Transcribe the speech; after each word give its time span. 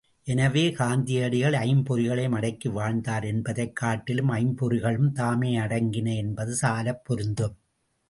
எனவே 0.23 0.71
காந்தியடிகள் 0.71 1.53
ஐம்பொறிகளையும் 1.53 2.35
அடக்கி 2.35 2.69
வாழ்ந்தார் 2.69 3.23
என்பதைக் 3.23 3.75
காட்டிலும், 3.75 4.29
ஐம்பொறிகளும் 4.29 5.11
தாமே 5.11 5.57
அடங்கின 5.57 6.15
என்பது 6.15 6.57
சாலப் 6.61 7.05
பொருந்தும். 7.05 7.55